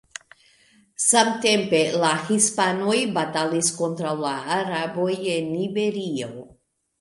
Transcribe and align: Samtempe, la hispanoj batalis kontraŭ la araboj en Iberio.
Samtempe, 1.01 1.81
la 2.03 2.09
hispanoj 2.29 2.95
batalis 3.19 3.69
kontraŭ 3.83 4.15
la 4.25 4.33
araboj 4.57 5.13
en 5.37 5.53
Iberio. 5.69 6.33